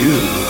[0.00, 0.43] you.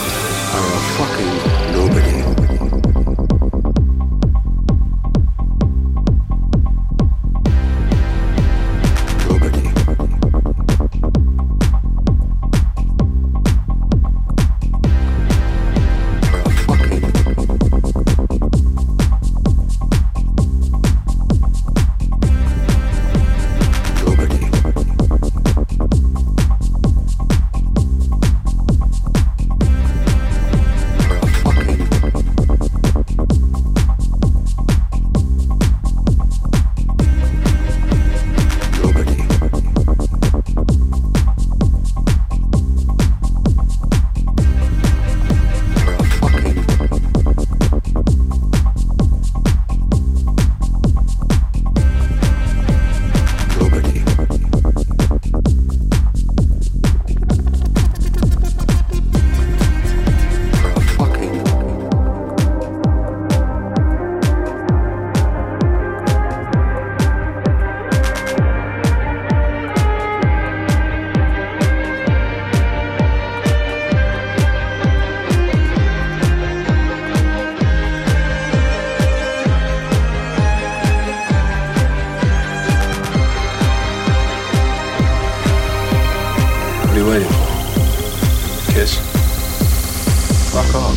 [90.74, 90.96] call.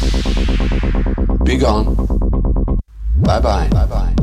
[1.44, 1.96] Be gone.
[3.22, 3.68] Bye bye.
[3.70, 4.17] Bye bye.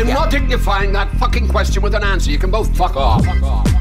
[0.00, 2.30] I'm not dignifying that fucking question with an answer.
[2.30, 3.24] You can both fuck off.
[3.24, 3.79] Fuck off.